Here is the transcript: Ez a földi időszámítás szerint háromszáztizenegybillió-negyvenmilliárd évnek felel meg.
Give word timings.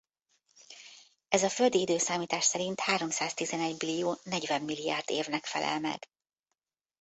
Ez 1.27 1.43
a 1.43 1.49
földi 1.49 1.79
időszámítás 1.79 2.43
szerint 2.43 2.79
háromszáztizenegybillió-negyvenmilliárd 2.79 5.09
évnek 5.09 5.45
felel 5.45 5.79
meg. 5.79 6.07